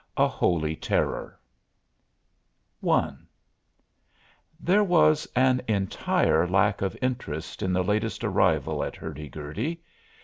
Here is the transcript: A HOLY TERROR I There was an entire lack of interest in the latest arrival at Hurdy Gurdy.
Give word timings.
A 0.17 0.27
HOLY 0.27 0.75
TERROR 0.75 1.39
I 2.83 3.11
There 4.59 4.83
was 4.83 5.27
an 5.35 5.61
entire 5.67 6.47
lack 6.47 6.81
of 6.81 6.97
interest 7.03 7.61
in 7.61 7.71
the 7.71 7.83
latest 7.83 8.23
arrival 8.23 8.83
at 8.83 8.95
Hurdy 8.95 9.29
Gurdy. 9.29 9.83